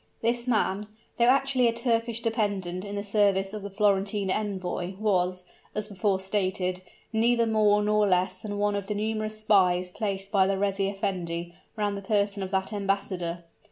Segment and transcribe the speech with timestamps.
[0.23, 0.87] This man,
[1.19, 6.19] though actually a Turkish dependent in the service of the Florentine Envoy, was, as before
[6.19, 6.81] stated,
[7.13, 11.53] neither more nor less than one of the numerous spies placed by the reis effendi
[11.75, 13.43] round the person of that embassador.